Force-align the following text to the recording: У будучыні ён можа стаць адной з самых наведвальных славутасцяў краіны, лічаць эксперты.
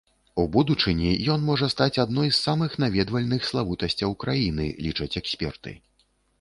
У 0.43 0.43
будучыні 0.53 1.11
ён 1.33 1.43
можа 1.49 1.67
стаць 1.73 1.99
адной 2.05 2.31
з 2.33 2.39
самых 2.47 2.71
наведвальных 2.85 3.47
славутасцяў 3.53 4.19
краіны, 4.27 4.65
лічаць 4.89 5.15
эксперты. 5.25 5.71